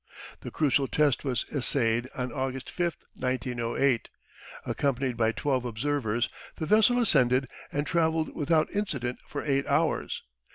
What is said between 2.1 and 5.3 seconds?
on August 5th, 1908. Accompanied